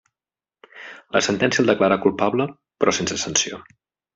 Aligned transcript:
La 1.17 1.21
sentència 1.27 1.63
el 1.65 1.69
declarà 1.73 1.99
culpable, 2.09 2.49
però 2.85 2.99
sense 3.01 3.21
sanció. 3.27 3.63